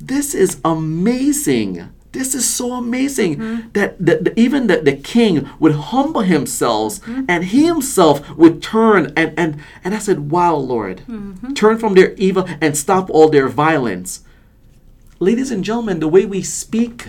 this 0.00 0.34
is 0.34 0.58
amazing. 0.64 1.92
This 2.16 2.34
is 2.34 2.48
so 2.48 2.72
amazing 2.72 3.36
Mm-hmm. 3.36 3.68
that, 3.74 3.90
that, 4.06 4.24
that 4.24 4.38
even 4.38 4.66
the, 4.68 4.78
the 4.80 4.96
king 4.96 5.34
would 5.60 5.74
humble 5.92 6.22
himself 6.22 7.00
Mm-hmm. 7.00 7.24
and 7.28 7.44
he 7.52 7.66
himself 7.66 8.16
would 8.40 8.62
turn 8.62 9.12
and, 9.16 9.30
and, 9.38 9.50
and 9.84 9.94
I 9.94 9.98
said, 9.98 10.30
Wow, 10.30 10.54
Lord, 10.56 11.02
Mm-hmm. 11.08 11.52
turn 11.54 11.76
from 11.78 11.92
their 11.94 12.14
evil 12.14 12.44
and 12.62 12.76
stop 12.76 13.10
all 13.10 13.28
their 13.28 13.48
violence. 13.48 14.22
Ladies 15.18 15.50
and 15.50 15.62
gentlemen, 15.64 16.00
the 16.00 16.08
way 16.08 16.24
we 16.26 16.42
speak 16.42 17.08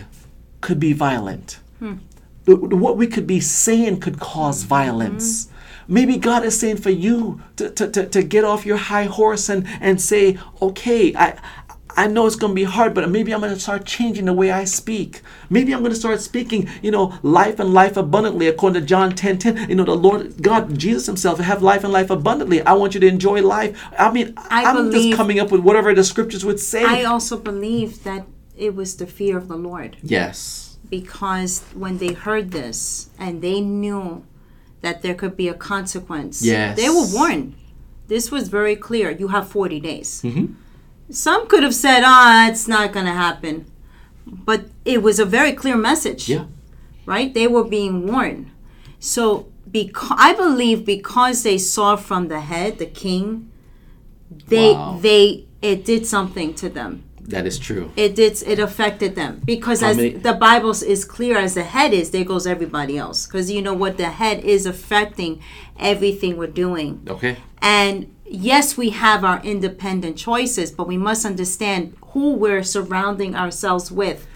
could 0.61 0.79
be 0.79 0.93
violent. 0.93 1.59
The- 1.79 2.55
the- 2.71 2.75
What 2.85 2.97
we 2.97 3.07
could 3.07 3.27
be 3.27 3.39
saying 3.39 3.99
could 3.99 4.19
cause 4.19 4.63
violence. 4.63 5.49
Maybe 5.89 6.17
God 6.17 6.43
is 6.43 6.59
saying 6.59 6.77
for 6.77 6.89
you 6.89 7.41
to, 7.57 7.69
to, 7.77 7.89
to, 7.91 8.05
to 8.15 8.21
get 8.23 8.43
off 8.43 8.65
your 8.65 8.77
high 8.91 9.05
horse 9.05 9.47
and, 9.53 9.65
and 9.79 10.01
say, 10.01 10.37
okay, 10.61 11.15
I, 11.15 11.37
I 11.97 12.05
know 12.05 12.27
it's 12.27 12.35
going 12.35 12.51
to 12.51 12.55
be 12.55 12.63
hard, 12.63 12.93
but 12.93 13.09
maybe 13.09 13.33
I'm 13.33 13.39
going 13.41 13.53
to 13.53 13.59
start 13.59 13.83
changing 13.85 14.25
the 14.25 14.33
way 14.33 14.51
I 14.51 14.65
speak. 14.65 15.21
Maybe 15.49 15.73
I'm 15.73 15.79
going 15.79 15.91
to 15.91 15.97
start 15.97 16.21
speaking, 16.21 16.69
you 16.83 16.91
know, 16.91 17.17
life 17.23 17.59
and 17.59 17.73
life 17.73 17.97
abundantly 17.97 18.47
according 18.47 18.79
to 18.79 18.87
John 18.87 19.15
10 19.15 19.39
10. 19.39 19.69
You 19.69 19.75
know, 19.75 19.83
the 19.83 19.95
Lord, 19.95 20.41
God, 20.41 20.77
Jesus 20.77 21.07
Himself, 21.07 21.39
have 21.39 21.63
life 21.63 21.83
and 21.83 21.91
life 21.91 22.11
abundantly. 22.11 22.61
I 22.61 22.73
want 22.73 22.93
you 22.93 22.99
to 22.99 23.07
enjoy 23.07 23.41
life. 23.41 23.75
I 23.97 24.11
mean, 24.11 24.35
I 24.37 24.61
am 24.61 24.91
just 24.91 25.17
coming 25.17 25.39
up 25.39 25.51
with 25.51 25.61
whatever 25.61 25.93
the 25.95 26.03
scriptures 26.03 26.45
would 26.45 26.59
say. 26.59 26.83
I 26.85 27.03
also 27.03 27.35
believe 27.35 28.03
that 28.03 28.27
it 28.55 28.75
was 28.75 28.97
the 28.97 29.07
fear 29.07 29.35
of 29.37 29.47
the 29.47 29.55
Lord 29.57 29.97
yes. 30.03 30.77
because 30.89 31.61
when 31.73 31.97
they 31.97 32.13
heard 32.13 32.51
this 32.51 33.09
and 33.19 33.41
they 33.41 33.59
knew 33.61 34.23
that 34.81 35.01
there 35.01 35.15
could 35.15 35.35
be 35.35 35.47
a 35.47 35.53
consequence, 35.53 36.43
Yes. 36.43 36.77
they 36.77 36.89
were 36.89 37.05
warned. 37.11 37.55
This 38.07 38.31
was 38.31 38.49
very 38.49 38.75
clear. 38.75 39.11
You 39.11 39.29
have 39.29 39.47
40 39.47 39.79
days. 39.79 40.21
Mhm. 40.23 40.55
Some 41.09 41.47
could 41.47 41.63
have 41.63 41.75
said, 41.75 42.01
ah, 42.05 42.49
it's 42.49 42.67
not 42.67 42.91
going 42.91 43.05
to 43.05 43.13
happen. 43.13 43.65
But 44.25 44.65
it 44.83 45.01
was 45.01 45.19
a 45.19 45.25
very 45.25 45.53
clear 45.53 45.77
message. 45.77 46.27
Yeah. 46.29 46.45
right? 47.05 47.33
They 47.33 47.47
were 47.47 47.63
being 47.63 48.05
warned. 48.05 48.51
So, 48.99 49.47
because 49.71 50.17
I 50.19 50.33
believe 50.33 50.85
because 50.85 51.43
they 51.43 51.57
saw 51.57 51.95
from 51.95 52.27
the 52.27 52.41
head, 52.41 52.79
the 52.79 52.85
king, 52.85 53.49
they 54.47 54.73
Wow. 54.73 54.99
they 55.01 55.45
it 55.61 55.85
did 55.85 56.05
something 56.05 56.53
to 56.55 56.67
them. 56.69 57.03
That 57.21 57.45
is 57.45 57.57
true. 57.59 57.91
It 57.95 58.15
did 58.15 58.41
it 58.45 58.59
affected 58.59 59.15
them 59.15 59.41
because 59.45 59.79
How 59.81 59.89
as 59.89 59.97
many- 59.97 60.09
the 60.29 60.33
Bible 60.33 60.71
is 60.71 61.05
clear 61.05 61.37
as 61.37 61.53
the 61.55 61.63
head 61.63 61.93
is, 61.93 62.09
there 62.11 62.25
goes 62.25 62.45
everybody 62.45 62.97
else. 62.97 63.25
Because 63.25 63.49
you 63.51 63.61
know 63.61 63.73
what 63.73 63.95
the 63.97 64.09
head 64.21 64.43
is 64.43 64.65
affecting 64.65 65.39
everything 65.79 66.35
we're 66.37 66.47
doing. 66.65 67.01
Okay. 67.07 67.37
And 67.61 68.13
yes, 68.29 68.77
we 68.77 68.89
have 68.91 69.23
our 69.23 69.41
independent 69.43 70.17
choices, 70.17 70.71
but 70.71 70.87
we 70.87 70.97
must 70.97 71.25
understand 71.25 71.95
who 72.07 72.33
we're 72.33 72.63
surrounding 72.63 73.35
ourselves 73.35 73.91
with 73.91 74.27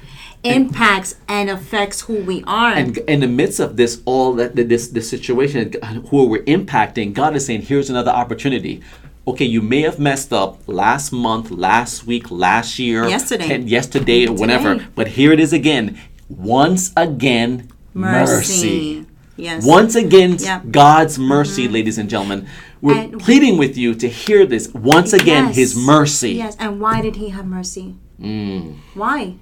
impacts 0.43 1.15
and 1.27 1.49
affects 1.49 2.01
who 2.01 2.23
we 2.23 2.43
are. 2.45 2.73
And 2.73 2.97
in 2.99 3.19
the 3.19 3.27
midst 3.27 3.59
of 3.59 3.77
this, 3.77 4.01
all 4.05 4.33
that 4.33 4.55
this 4.55 4.87
this 4.89 5.09
situation, 5.09 5.73
who 6.09 6.25
we're 6.25 6.43
impacting, 6.43 7.13
God 7.13 7.35
is 7.35 7.45
saying, 7.45 7.63
"Here's 7.63 7.89
another 7.89 8.11
opportunity." 8.11 8.81
Okay, 9.27 9.45
you 9.45 9.61
may 9.61 9.81
have 9.81 9.99
messed 9.99 10.33
up 10.33 10.59
last 10.65 11.11
month, 11.11 11.51
last 11.51 12.07
week, 12.07 12.31
last 12.31 12.79
year, 12.79 13.07
Yesterday. 13.07 13.47
ten- 13.47 13.67
yesterday, 13.67 14.27
or 14.27 14.33
whatever. 14.33 14.83
But 14.95 15.09
here 15.09 15.31
it 15.31 15.39
is 15.39 15.53
again. 15.53 15.99
Once 16.27 16.91
again, 16.97 17.69
mercy. 17.93 19.05
Yes. 19.37 19.63
Once 19.65 19.95
again. 19.95 20.37
Mm-hmm. 20.37 20.71
God's 20.71 21.19
mercy, 21.19 21.67
ladies 21.67 21.97
and 21.97 22.09
gentlemen. 22.09 22.47
We're 22.81 22.95
And- 22.95 23.19
pleading 23.19 23.57
with 23.57 23.77
you 23.77 23.93
to 23.95 24.07
hear 24.09 24.45
this. 24.45 24.73
Once 24.73 25.13
again, 25.13 25.47
Yes. 25.47 25.55
His 25.55 25.75
mercy. 25.75 26.31
Yes. 26.33 26.55
And 26.59 26.79
why 26.79 27.01
did 27.01 27.15
he 27.17 27.29
have 27.29 27.45
mercy? 27.45 27.95
Mm. 28.19 28.75
Why? 28.95 29.35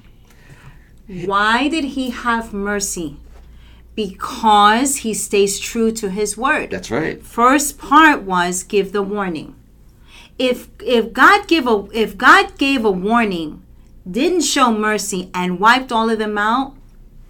Why 1.08 1.68
did 1.70 1.86
he 1.96 2.10
have 2.12 2.54
mercy? 2.54 3.18
because 3.96 4.98
he 5.04 5.14
stays 5.14 5.60
true 5.60 5.92
to 5.92 6.10
his 6.10 6.38
word. 6.38 6.72
That's 6.72 6.90
right. 6.90 7.22
First 7.22 7.78
part 7.78 8.22
was 8.22 8.64
give 8.64 8.94
the 8.94 9.02
warning. 9.02 9.56
If 10.38 10.70
if 10.80 11.12
God 11.12 11.50
give 11.50 11.68
a 11.68 11.86
if 11.92 12.18
God 12.18 12.58
gave 12.58 12.86
a 12.86 12.92
warning, 12.92 13.62
didn't 14.10 14.42
show 14.48 14.72
mercy 14.72 15.30
and 15.34 15.60
wiped 15.60 15.92
all 15.92 16.10
of 16.10 16.18
them 16.18 16.38
out, 16.38 16.76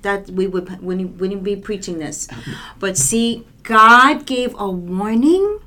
that 0.03 0.29
we 0.29 0.45
would 0.45 0.79
wouldn't, 0.83 1.19
wouldn't 1.19 1.43
be 1.43 1.55
preaching 1.55 1.97
this. 1.97 2.27
But 2.77 2.97
see, 2.97 3.47
God 3.63 4.27
gave 4.27 4.53
a 4.59 4.69
warning 4.69 5.59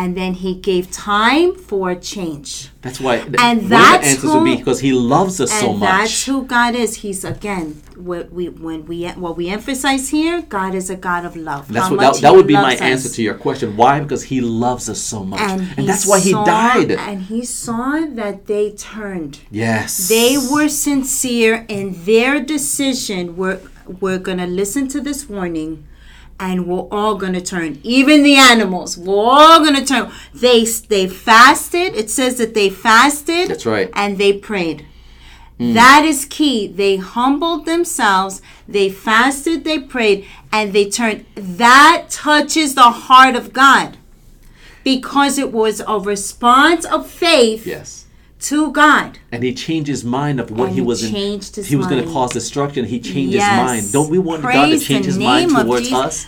and 0.00 0.08
then 0.20 0.32
he 0.44 0.52
gave 0.70 0.84
time 0.90 1.48
for 1.68 1.86
change. 2.12 2.48
That's 2.84 3.00
why. 3.04 3.14
And 3.16 3.58
of 3.58 3.62
the 3.64 3.68
that's 3.76 4.06
answers 4.10 4.30
would 4.32 4.44
be 4.44 4.52
who- 4.52 4.58
because 4.62 4.80
He 4.88 4.92
loves 5.16 5.34
us 5.44 5.50
so 5.62 5.68
much. 5.72 5.88
that's 5.90 6.18
who 6.28 6.36
God 6.56 6.72
is. 6.84 6.90
He's 7.04 7.22
again 7.34 7.66
what 8.10 8.24
we 8.36 8.44
when 8.66 8.80
we 8.90 8.96
what 9.24 9.34
we 9.40 9.44
emphasize 9.58 10.04
here. 10.16 10.36
God 10.58 10.72
is 10.80 10.86
a 10.96 10.98
God 11.08 11.22
of 11.28 11.34
love. 11.50 11.62
That's 11.66 11.88
How 11.88 11.96
what 11.96 12.00
that, 12.14 12.22
that 12.22 12.32
would 12.36 12.46
be 12.46 12.58
my 12.70 12.74
us. 12.74 12.80
answer 12.92 13.10
to 13.16 13.22
your 13.28 13.38
question. 13.46 13.68
Why? 13.80 13.92
Because 14.04 14.22
He 14.32 14.38
loves 14.64 14.84
us 14.94 15.00
so 15.12 15.18
much, 15.32 15.40
and, 15.50 15.62
he 15.62 15.86
that's 15.90 16.06
why 16.10 16.18
He 16.28 16.32
died. 16.32 16.90
And 17.10 17.18
he 17.32 17.40
saw 17.44 17.88
that 18.20 18.36
they 18.52 18.66
turned. 18.94 19.34
yes, 19.64 19.90
They 20.16 20.32
were 20.52 20.68
sincere 20.68 21.56
in 21.76 21.86
their 22.10 22.34
decision. 22.54 23.20
We're 23.40 23.60
we're 24.02 24.22
gonna 24.28 24.46
listen 24.62 24.84
to 24.94 24.98
this 25.08 25.20
warning, 25.34 25.72
and 26.40 26.66
we're 26.66 26.88
all 26.90 27.16
gonna 27.16 27.40
turn. 27.40 27.80
Even 27.82 28.22
the 28.22 28.36
animals, 28.36 28.96
we're 28.96 29.14
all 29.16 29.64
gonna 29.64 29.84
turn. 29.84 30.10
They 30.32 30.64
they 30.64 31.08
fasted. 31.08 31.94
It 31.94 32.10
says 32.10 32.38
that 32.38 32.54
they 32.54 32.70
fasted. 32.70 33.48
That's 33.48 33.66
right. 33.66 33.90
And 33.94 34.18
they 34.18 34.32
prayed. 34.32 34.86
Hmm. 35.58 35.74
That 35.74 36.04
is 36.04 36.24
key. 36.24 36.68
They 36.68 36.96
humbled 36.96 37.66
themselves. 37.66 38.40
They 38.68 38.88
fasted. 38.90 39.64
They 39.64 39.80
prayed, 39.80 40.26
and 40.52 40.72
they 40.72 40.88
turned. 40.88 41.24
That 41.34 42.06
touches 42.10 42.74
the 42.74 42.90
heart 42.90 43.34
of 43.34 43.52
God. 43.52 43.96
Because 44.84 45.38
it 45.38 45.52
was 45.52 45.82
a 45.86 45.98
response 45.98 46.84
of 46.86 47.10
faith 47.10 47.66
yes. 47.66 48.06
To 48.40 48.70
God. 48.72 49.18
And 49.32 49.42
he 49.42 49.52
changed 49.52 49.88
his 49.88 50.04
mind 50.04 50.38
of 50.40 50.50
what 50.50 50.66
And 50.68 50.70
he 50.70 50.76
he 50.76 50.80
was 50.86 51.02
in. 51.04 51.12
changed 51.12 51.56
his 51.56 51.66
he 51.66 51.76
was 51.76 51.86
going 51.86 52.04
to 52.04 52.10
cause 52.10 52.32
destruction. 52.32 52.84
He 52.84 53.00
changed 53.00 53.34
Yes. 53.34 53.48
his 53.50 53.66
mind. 53.82 53.92
Don't 53.92 54.10
we 54.10 54.18
want 54.18 54.42
God 54.42 54.66
to 54.66 54.78
change 54.78 55.06
his 55.06 55.18
mind 55.18 55.50
towards 55.50 55.88
Jesus. 55.88 56.26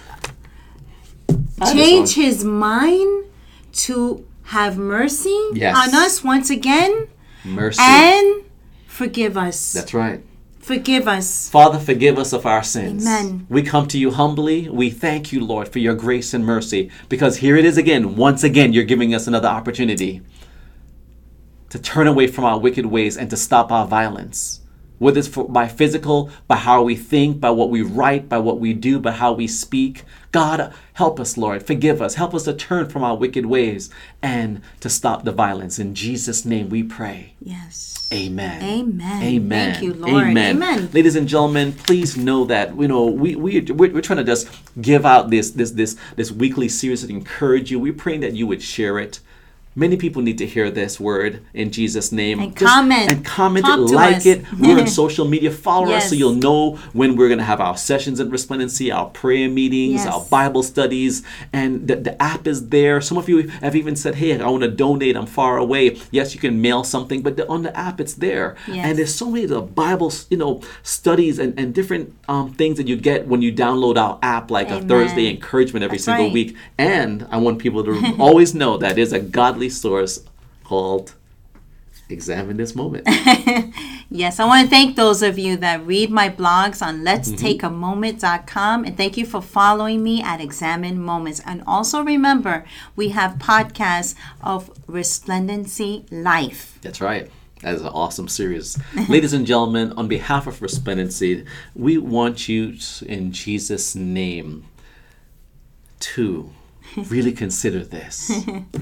us? 1.60 1.72
Change 1.72 2.14
his 2.14 2.44
mind 2.44 3.24
to 3.72 4.24
have 4.44 4.76
mercy 4.78 5.38
Yes. 5.54 5.76
on 5.76 5.94
us 5.94 6.24
once 6.24 6.50
again 6.50 7.06
mercy. 7.44 7.80
and 7.82 8.42
forgive 8.86 9.36
us. 9.36 9.72
That's 9.72 9.94
right. 9.94 10.20
Forgive 10.58 11.08
us. 11.08 11.48
Father, 11.48 11.78
forgive 11.78 12.18
us 12.18 12.32
of 12.32 12.46
our 12.46 12.62
sins. 12.62 13.04
Amen. 13.06 13.46
We 13.48 13.62
come 13.62 13.86
to 13.88 13.98
you 13.98 14.10
humbly. 14.10 14.68
We 14.68 14.90
thank 14.90 15.32
you, 15.32 15.44
Lord, 15.44 15.68
for 15.68 15.78
your 15.80 15.94
grace 15.94 16.32
and 16.34 16.44
mercy. 16.44 16.90
Because 17.08 17.38
here 17.38 17.56
it 17.56 17.64
is 17.64 17.76
again. 17.76 18.14
Once 18.16 18.44
again, 18.44 18.72
you're 18.72 18.84
giving 18.84 19.14
us 19.14 19.26
another 19.26 19.48
opportunity 19.48 20.20
to 21.70 21.78
turn 21.78 22.06
away 22.06 22.26
from 22.26 22.44
our 22.44 22.58
wicked 22.58 22.86
ways 22.86 23.16
and 23.16 23.30
to 23.30 23.36
stop 23.36 23.72
our 23.72 23.86
violence. 23.86 24.60
Whether 24.98 25.20
it's 25.20 25.28
for, 25.28 25.48
by 25.48 25.66
physical, 25.66 26.30
by 26.46 26.56
how 26.56 26.82
we 26.82 26.94
think, 26.94 27.40
by 27.40 27.50
what 27.50 27.70
we 27.70 27.80
write, 27.80 28.28
by 28.28 28.36
what 28.36 28.60
we 28.60 28.74
do, 28.74 29.00
by 29.00 29.12
how 29.12 29.32
we 29.32 29.46
speak. 29.46 30.04
God, 30.30 30.74
help 30.92 31.18
us, 31.18 31.38
Lord. 31.38 31.62
Forgive 31.62 32.02
us. 32.02 32.16
Help 32.16 32.34
us 32.34 32.44
to 32.44 32.52
turn 32.52 32.90
from 32.90 33.02
our 33.02 33.16
wicked 33.16 33.46
ways 33.46 33.88
and 34.20 34.60
to 34.80 34.90
stop 34.90 35.24
the 35.24 35.32
violence. 35.32 35.78
In 35.78 35.94
Jesus' 35.94 36.44
name 36.44 36.68
we 36.68 36.82
pray. 36.82 37.34
Yes. 37.40 38.10
Amen. 38.12 38.62
Amen. 38.62 39.22
Amen. 39.22 39.72
Thank 39.72 39.84
you, 39.84 39.94
Lord. 39.94 40.24
Amen. 40.24 40.56
Amen. 40.56 40.90
Ladies 40.92 41.16
and 41.16 41.26
gentlemen, 41.26 41.72
please 41.72 42.16
know 42.16 42.44
that 42.46 42.76
you 42.76 42.88
know 42.88 43.06
we 43.06 43.36
we 43.36 43.60
we're, 43.60 43.92
we're 43.92 44.00
trying 44.02 44.18
to 44.18 44.24
just 44.24 44.48
give 44.82 45.06
out 45.06 45.30
this 45.30 45.52
this 45.52 45.70
this 45.70 45.96
this 46.16 46.32
weekly 46.32 46.68
series 46.68 47.06
to 47.06 47.08
encourage 47.08 47.70
you. 47.70 47.78
We're 47.78 47.92
praying 47.92 48.20
that 48.20 48.34
you 48.34 48.46
would 48.48 48.62
share 48.62 48.98
it. 48.98 49.20
Many 49.76 49.96
people 49.96 50.20
need 50.20 50.36
to 50.38 50.46
hear 50.46 50.68
this 50.68 50.98
word 50.98 51.42
in 51.54 51.70
Jesus' 51.70 52.10
name. 52.10 52.40
And 52.40 52.56
comment. 52.56 53.12
And 53.12 53.24
comment 53.24 53.64
Talk 53.64 53.78
it, 53.78 53.82
like 53.94 54.16
us. 54.16 54.26
it. 54.26 54.44
We're 54.58 54.80
on 54.80 54.86
social 55.02 55.24
media. 55.28 55.50
Follow 55.52 55.92
us 55.92 56.08
so 56.08 56.16
you'll 56.16 56.34
know 56.34 56.76
when 56.92 57.14
we're 57.16 57.28
going 57.28 57.38
to 57.38 57.44
have 57.44 57.60
our 57.60 57.76
sessions 57.76 58.18
in 58.18 58.30
Resplendency, 58.30 58.90
our 58.92 59.06
prayer 59.10 59.48
meetings, 59.48 60.04
Yes. 60.04 60.06
our 60.08 60.24
Bible 60.24 60.64
studies. 60.64 61.22
And 61.52 61.86
the, 61.86 61.96
the 61.96 62.20
app 62.20 62.48
is 62.48 62.68
there. 62.70 63.00
Some 63.00 63.16
of 63.16 63.28
you 63.28 63.46
have 63.48 63.76
even 63.76 63.94
said, 63.94 64.16
hey, 64.16 64.38
I 64.40 64.48
want 64.50 64.64
to 64.64 64.70
donate. 64.70 65.16
I'm 65.16 65.26
far 65.26 65.56
away. 65.58 65.98
Yes, 66.10 66.34
you 66.34 66.40
can 66.40 66.60
mail 66.60 66.82
something, 66.82 67.22
but 67.22 67.36
the, 67.36 67.48
on 67.48 67.62
the 67.62 67.76
app, 67.78 68.00
it's 68.00 68.14
there. 68.14 68.56
Yes. 68.66 68.84
And 68.86 68.98
there's 68.98 69.14
so 69.14 69.30
many 69.30 69.44
of 69.44 69.50
the 69.50 69.62
Bible, 69.62 70.12
you 70.30 70.36
know, 70.36 70.62
studies 70.82 71.38
and, 71.38 71.56
and 71.58 71.72
different 71.72 72.12
um, 72.28 72.52
things 72.54 72.76
that 72.78 72.88
you 72.88 72.96
get 72.96 73.28
when 73.28 73.40
you 73.40 73.52
download 73.52 73.96
our 73.96 74.18
app, 74.20 74.50
like 74.50 74.68
a 74.68 74.80
Thursday 74.82 75.28
encouragement 75.30 75.84
every 75.84 75.98
That's 75.98 76.04
single 76.06 76.24
right. 76.26 76.32
week. 76.34 76.56
And 76.76 77.26
I 77.30 77.36
want 77.36 77.60
people 77.60 77.84
to 77.84 78.16
always 78.18 78.52
know 78.54 78.76
that 78.78 78.96
there's 78.96 79.12
a 79.12 79.20
godly 79.20 79.59
source 79.68 80.24
called 80.64 81.14
Examine 82.08 82.56
This 82.56 82.74
Moment. 82.74 83.06
Yes, 84.12 84.40
I 84.40 84.44
want 84.44 84.64
to 84.64 84.68
thank 84.68 84.96
those 84.96 85.22
of 85.22 85.38
you 85.38 85.56
that 85.58 85.86
read 85.86 86.10
my 86.10 86.28
blogs 86.28 86.82
on 86.84 86.96
Mm-hmm. 86.96 87.04
let's 87.04 87.30
take 87.30 87.62
a 87.62 87.70
moment.com 87.70 88.84
and 88.84 88.96
thank 88.96 89.16
you 89.16 89.24
for 89.24 89.40
following 89.40 90.02
me 90.02 90.20
at 90.20 90.40
Examine 90.40 91.00
Moments. 91.00 91.40
And 91.46 91.62
also 91.64 92.02
remember, 92.02 92.64
we 92.96 93.10
have 93.10 93.34
podcasts 93.34 94.16
of 94.42 94.68
Resplendency 94.88 96.06
Life. 96.10 96.76
That's 96.82 97.00
right. 97.00 97.30
That 97.62 97.74
is 97.74 97.82
an 97.82 97.88
awesome 97.88 98.26
series. 98.26 98.76
Ladies 99.08 99.32
and 99.32 99.46
gentlemen, 99.46 99.92
on 99.92 100.08
behalf 100.08 100.48
of 100.48 100.60
Resplendency, 100.60 101.44
we 101.76 101.96
want 101.96 102.48
you 102.48 102.76
in 103.06 103.30
Jesus' 103.30 103.94
name 103.94 104.64
to 106.00 106.50
really 106.96 107.32
consider 107.32 107.84
this. 107.84 108.30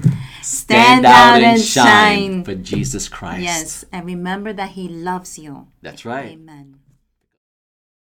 Stand, 0.41 1.05
out, 1.05 1.41
and 1.41 1.61
shine. 1.61 2.43
for 2.43 2.55
Jesus 2.55 3.09
Christ. 3.09 3.43
Yes, 3.43 3.85
and 3.91 4.05
remember 4.05 4.53
that 4.53 4.71
He 4.71 4.87
loves 4.87 5.37
you. 5.37 5.67
That's 5.81 6.05
right. 6.05 6.31
Amen. 6.31 6.79